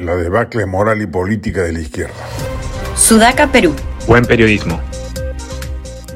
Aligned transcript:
La 0.00 0.14
debacle 0.14 0.64
moral 0.64 1.02
y 1.02 1.08
política 1.08 1.64
de 1.64 1.72
la 1.72 1.80
izquierda. 1.80 2.14
Sudaca, 2.94 3.50
Perú. 3.50 3.74
Buen 4.06 4.24
periodismo. 4.24 4.80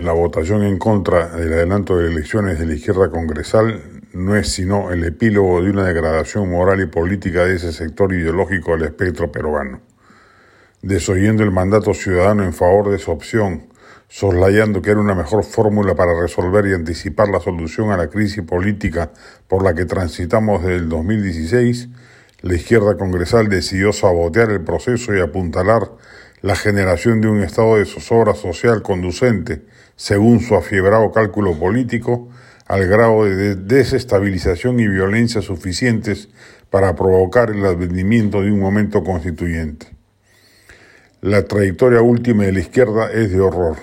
La 0.01 0.12
votación 0.12 0.62
en 0.62 0.79
contra 0.79 1.29
del 1.30 1.53
adelanto 1.53 1.97
de 1.97 2.09
elecciones 2.09 2.61
de 2.61 2.66
la 2.66 2.75
izquierda 2.75 3.11
congresal 3.11 3.83
no 4.12 4.37
es 4.37 4.53
sino 4.53 4.92
el 4.92 5.03
epílogo 5.03 5.61
de 5.61 5.70
una 5.70 5.84
degradación 5.84 6.48
moral 6.48 6.80
y 6.80 6.87
política 6.87 7.45
de 7.45 7.56
ese 7.56 7.73
sector 7.73 8.12
ideológico 8.12 8.77
del 8.77 8.84
espectro 8.84 9.33
peruano. 9.33 9.80
Desoyendo 10.80 11.42
el 11.42 11.51
mandato 11.51 11.92
ciudadano 11.92 12.45
en 12.45 12.53
favor 12.53 12.89
de 12.89 12.98
su 12.98 13.11
opción, 13.11 13.67
soslayando 14.06 14.80
que 14.80 14.92
era 14.92 15.01
una 15.01 15.17
mejor 15.17 15.42
fórmula 15.42 15.97
para 15.97 16.12
resolver 16.20 16.67
y 16.67 16.75
anticipar 16.75 17.28
la 17.30 17.41
solución 17.41 17.91
a 17.91 17.97
la 17.97 18.09
crisis 18.09 18.45
política 18.45 19.11
por 19.48 19.64
la 19.64 19.75
que 19.75 19.87
transitamos 19.87 20.62
desde 20.62 20.77
el 20.77 20.89
2016, 20.89 21.89
la 22.42 22.55
izquierda 22.55 22.96
congresal 22.96 23.48
decidió 23.48 23.92
sabotear 23.92 24.50
el 24.50 24.62
proceso 24.62 25.14
y 25.14 25.20
apuntalar 25.20 25.92
la 26.41 26.56
generación 26.56 27.20
de 27.20 27.28
un 27.28 27.41
estado 27.41 27.77
de 27.77 27.84
zozobra 27.84 28.34
social 28.34 28.83
conducente, 28.83 29.62
según 29.95 30.41
su 30.41 30.56
afiebrado 30.56 31.12
cálculo 31.12 31.56
político, 31.56 32.28
al 32.66 32.86
grado 32.88 33.24
de 33.24 33.55
desestabilización 33.55 34.80
y 34.80 34.88
violencia 34.88 35.41
suficientes 35.41 36.30
para 36.69 36.97
provocar 36.97 37.50
el 37.50 37.64
advenimiento 37.64 38.42
de 38.42 38.50
un 38.50 38.58
momento 38.58 39.05
constituyente. 39.05 39.86
La 41.20 41.45
trayectoria 41.45 42.02
última 42.02 42.45
de 42.45 42.52
la 42.52 42.61
izquierda 42.61 43.12
es 43.12 43.30
de 43.30 43.41
horror. 43.41 43.77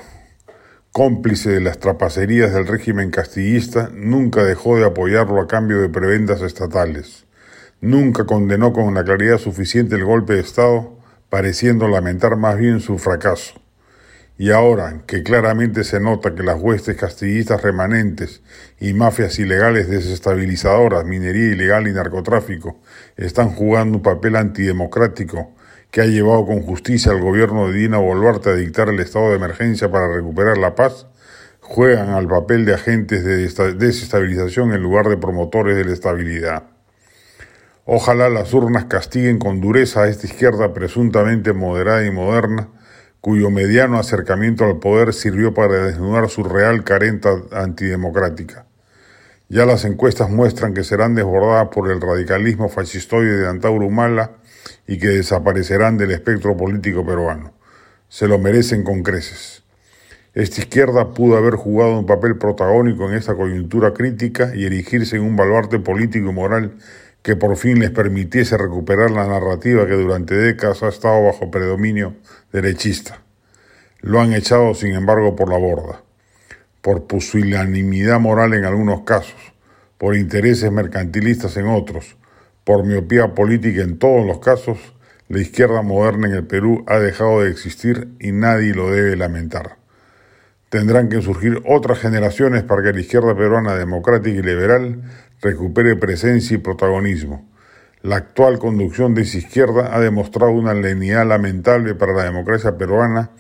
Cómplice 0.92 1.52
de 1.52 1.62
las 1.62 1.80
trapacerías 1.80 2.54
del 2.54 2.68
régimen 2.68 3.12
castillista, 3.12 3.90
nunca 3.94 4.44
dejó 4.44 4.76
de 4.76 4.86
apoyarlo 4.86 5.40
a 5.40 5.48
cambio 5.48 5.80
de 5.80 5.88
prebendas 5.88 6.42
estatales. 6.42 7.29
Nunca 7.82 8.26
condenó 8.26 8.74
con 8.74 8.84
una 8.84 9.06
claridad 9.06 9.38
suficiente 9.38 9.96
el 9.96 10.04
golpe 10.04 10.34
de 10.34 10.42
Estado, 10.42 10.98
pareciendo 11.30 11.88
lamentar 11.88 12.36
más 12.36 12.58
bien 12.58 12.82
su 12.82 12.98
fracaso. 12.98 13.54
Y 14.38 14.52
ahora 14.52 15.04
que 15.08 15.24
claramente 15.24 15.86
se 15.86 16.02
nota 16.02 16.36
que 16.36 16.44
las 16.44 16.60
huestes 16.60 16.98
castillistas 16.98 17.62
remanentes 17.62 18.42
y 18.82 18.92
mafias 18.94 19.40
ilegales 19.40 19.90
desestabilizadoras, 19.90 21.06
minería 21.06 21.54
ilegal 21.54 21.88
y 21.88 21.94
narcotráfico 21.94 22.82
están 23.16 23.52
jugando 23.52 24.00
un 24.00 24.04
papel 24.04 24.36
antidemocrático 24.36 25.54
que 25.90 26.02
ha 26.02 26.06
llevado 26.06 26.46
con 26.46 26.62
justicia 26.62 27.14
al 27.14 27.22
gobierno 27.22 27.70
de 27.70 27.80
Dina 27.80 27.98
Boluarte 27.98 28.50
a 28.50 28.56
dictar 28.56 28.90
el 28.90 29.00
estado 29.00 29.30
de 29.30 29.38
emergencia 29.38 29.90
para 29.90 30.14
recuperar 30.14 30.58
la 30.58 30.76
paz, 30.76 31.08
juegan 31.62 32.10
al 32.10 32.28
papel 32.28 32.66
de 32.66 32.74
agentes 32.74 33.24
de 33.24 33.38
desestabilización 33.38 34.74
en 34.74 34.82
lugar 34.82 35.08
de 35.08 35.16
promotores 35.16 35.78
de 35.78 35.86
la 35.86 35.94
estabilidad. 35.94 36.79
Ojalá 37.92 38.30
las 38.30 38.54
urnas 38.54 38.86
castiguen 38.86 39.40
con 39.40 39.62
dureza 39.62 40.04
a 40.04 40.10
esta 40.10 40.28
izquierda 40.28 40.74
presuntamente 40.74 41.54
moderada 41.54 42.06
y 42.06 42.12
moderna, 42.12 42.70
cuyo 43.20 43.50
mediano 43.50 43.98
acercamiento 43.98 44.64
al 44.64 44.78
poder 44.78 45.12
sirvió 45.12 45.56
para 45.56 45.88
desnudar 45.88 46.30
su 46.30 46.44
real 46.44 46.84
carenta 46.84 47.32
antidemocrática. 47.52 48.68
Ya 49.48 49.66
las 49.66 49.86
encuestas 49.86 50.30
muestran 50.30 50.76
que 50.76 50.84
serán 50.84 51.16
desbordadas 51.16 51.70
por 51.70 51.90
el 51.90 52.00
radicalismo 52.00 52.70
fascistoide 52.70 53.38
de 53.38 53.48
Antauro 53.48 53.88
Humala 53.88 54.34
y 54.86 55.00
que 55.00 55.08
desaparecerán 55.08 55.98
del 55.98 56.12
espectro 56.12 56.56
político 56.56 57.04
peruano. 57.04 57.54
Se 58.08 58.28
lo 58.28 58.38
merecen 58.38 58.84
con 58.84 59.02
creces. 59.02 59.64
Esta 60.36 60.62
izquierda 60.62 61.16
pudo 61.16 61.38
haber 61.38 61.56
jugado 61.56 61.98
un 61.98 62.06
papel 62.06 62.38
protagónico 62.38 63.10
en 63.10 63.16
esta 63.16 63.34
coyuntura 63.34 63.96
crítica 63.96 64.52
y 64.56 64.66
erigirse 64.66 65.16
en 65.16 65.24
un 65.24 65.36
baluarte 65.36 65.80
político 65.80 66.30
y 66.30 66.34
moral 66.34 66.78
que 67.22 67.36
por 67.36 67.58
fin 67.58 67.80
les 67.80 67.92
permitiese 67.92 68.58
recuperar 68.58 69.12
la 69.12 69.28
narrativa 69.28 69.86
que 69.86 69.94
durante 69.94 70.36
décadas 70.36 70.84
ha 70.84 70.90
estado 70.90 71.24
bajo 71.24 71.52
predominio 71.52 72.16
derechista. 72.52 73.22
Lo 74.02 74.22
han 74.22 74.34
echado, 74.34 74.74
sin 74.74 74.94
embargo, 74.94 75.36
por 75.36 75.50
la 75.50 75.58
borda, 75.58 76.04
por 76.82 77.08
pusilanimidad 77.08 78.20
moral 78.20 78.54
en 78.54 78.66
algunos 78.66 79.02
casos, 79.02 79.54
por 79.98 80.16
intereses 80.16 80.72
mercantilistas 80.72 81.58
en 81.58 81.68
otros, 81.68 82.16
por 82.64 82.86
miopía 82.86 83.36
política 83.36 83.82
en 83.82 84.00
todos 84.00 84.26
los 84.26 84.40
casos, 84.40 84.78
la 85.28 85.40
izquierda 85.40 85.82
moderna 85.82 86.28
en 86.28 86.34
el 86.34 86.48
Perú 86.48 86.84
ha 86.88 86.98
dejado 87.00 87.42
de 87.42 87.52
existir 87.52 88.10
y 88.20 88.32
nadie 88.32 88.74
lo 88.74 88.90
debe 88.90 89.16
lamentar. 89.16 89.78
Tendrán 90.70 91.10
que 91.10 91.22
surgir 91.22 91.62
otras 91.66 92.00
generaciones 92.00 92.64
para 92.64 92.84
que 92.84 92.94
la 92.94 93.02
izquierda 93.02 93.36
peruana 93.36 93.76
democrática 93.76 94.40
y 94.40 94.42
liberal 94.42 95.02
recupere 95.42 95.96
presencia 95.96 96.56
y 96.56 96.60
protagonismo. 96.60 97.50
La 98.02 98.18
actual 98.18 98.60
conducción 98.60 99.14
de 99.14 99.24
esa 99.24 99.38
izquierda 99.38 99.96
ha 99.96 100.00
demostrado 100.00 100.52
una 100.52 100.74
lenidad 100.74 101.28
lamentable 101.28 101.96
para 101.96 102.14
la 102.14 102.24
democracia 102.24 102.78
peruana, 102.78 103.32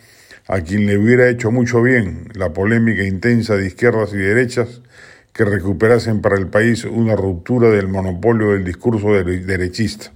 a 0.47 0.61
quien 0.61 0.85
le 0.85 0.97
hubiera 0.97 1.29
hecho 1.29 1.51
mucho 1.51 1.81
bien 1.81 2.29
la 2.33 2.51
polémica 2.51 3.03
intensa 3.03 3.55
de 3.55 3.67
izquierdas 3.67 4.13
y 4.13 4.17
derechas 4.17 4.81
que 5.31 5.45
recuperasen 5.45 6.21
para 6.21 6.37
el 6.37 6.47
país 6.47 6.83
una 6.85 7.15
ruptura 7.15 7.69
del 7.69 7.87
monopolio 7.87 8.51
del 8.51 8.65
discurso 8.65 9.11
derechista, 9.13 10.11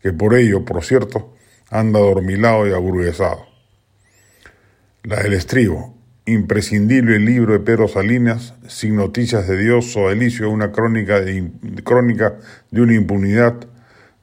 que 0.00 0.12
por 0.12 0.34
ello, 0.34 0.64
por 0.64 0.82
cierto, 0.84 1.34
anda 1.68 2.00
dormilado 2.00 2.66
y 2.66 2.72
aburguesado. 2.72 3.46
La 5.02 5.22
del 5.22 5.32
estribo, 5.34 5.94
imprescindible 6.32 7.18
libro 7.18 7.52
de 7.52 7.60
Pedro 7.60 7.88
Salinas, 7.88 8.54
sin 8.66 8.96
noticias 8.96 9.46
de 9.46 9.56
Dios 9.56 9.96
o 9.96 10.08
Delicio, 10.08 10.50
una 10.50 10.72
crónica 10.72 11.20
de, 11.20 11.50
crónica 11.84 12.34
de 12.70 12.80
una 12.80 12.94
impunidad 12.94 13.66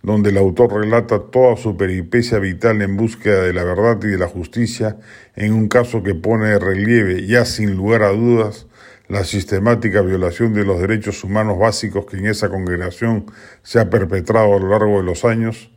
donde 0.02 0.30
el 0.30 0.38
autor 0.38 0.74
relata 0.74 1.20
toda 1.32 1.58
su 1.58 1.76
peripecia 1.76 2.40
vital 2.40 2.82
en 2.82 2.96
búsqueda 2.98 3.44
de 3.44 3.54
la 3.54 3.64
verdad 3.64 4.00
y 4.04 4.08
de 4.08 4.18
la 4.18 4.28
justicia 4.28 4.98
en 5.36 5.54
un 5.54 5.68
caso 5.68 6.04
que 6.04 6.16
pone 6.16 6.48
de 6.48 6.60
relieve, 6.60 7.28
ya 7.28 7.46
sin 7.46 7.76
lugar 7.76 8.04
a 8.04 8.10
dudas, 8.10 8.68
la 9.08 9.24
sistemática 9.24 10.02
violación 10.02 10.54
de 10.54 10.66
los 10.66 10.80
derechos 10.80 11.24
humanos 11.24 11.58
básicos 11.58 12.06
que 12.06 12.18
en 12.18 12.28
esa 12.28 12.50
congregación 12.50 13.26
se 13.64 13.80
ha 13.80 13.90
perpetrado 13.90 14.56
a 14.56 14.60
lo 14.60 14.70
largo 14.70 14.98
de 14.98 15.04
los 15.04 15.26
años, 15.26 15.72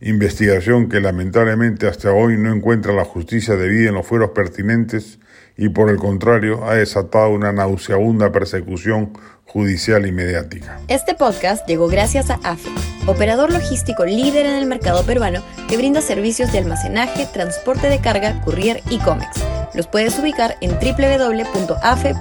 investigación 0.00 0.88
que 0.88 1.00
lamentablemente 1.00 1.88
hasta 1.88 2.12
hoy 2.12 2.36
no 2.38 2.52
encuentra 2.52 2.92
la 2.92 3.04
justicia 3.04 3.56
debida 3.56 3.88
en 3.88 3.96
los 3.96 4.06
fueros 4.06 4.30
pertinentes 4.30 5.18
y 5.56 5.70
por 5.70 5.90
el 5.90 5.96
contrario 5.96 6.64
ha 6.64 6.74
desatado 6.74 7.30
una 7.30 7.52
nauseabunda 7.52 8.30
persecución 8.30 9.12
judicial 9.44 10.06
y 10.06 10.12
mediática. 10.12 10.78
Este 10.88 11.14
podcast 11.14 11.66
llegó 11.66 11.88
gracias 11.88 12.30
a 12.30 12.38
AFE, 12.44 12.70
operador 13.06 13.52
logístico 13.52 14.04
líder 14.04 14.46
en 14.46 14.54
el 14.56 14.66
mercado 14.66 15.04
peruano 15.04 15.42
que 15.68 15.76
brinda 15.76 16.00
servicios 16.00 16.52
de 16.52 16.58
almacenaje, 16.58 17.26
transporte 17.32 17.88
de 17.88 18.00
carga, 18.00 18.40
courier 18.42 18.82
y 18.90 18.98
cómics. 18.98 19.42
Los 19.74 19.88
puedes 19.88 20.16
ubicar 20.18 20.56
en 20.60 20.70
www.afe.pe. 20.72 22.18